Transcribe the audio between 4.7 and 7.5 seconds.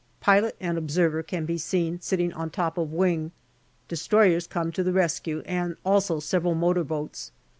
to the rescue, and also several motor boats.